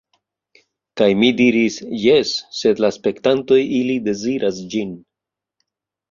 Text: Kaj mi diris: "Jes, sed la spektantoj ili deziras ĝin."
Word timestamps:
Kaj 0.99 1.09
mi 1.23 1.27
diris: 1.41 1.75
"Jes, 2.03 2.31
sed 2.59 2.81
la 2.85 2.89
spektantoj 2.95 3.59
ili 3.81 3.99
deziras 4.07 4.63
ĝin." 4.73 4.95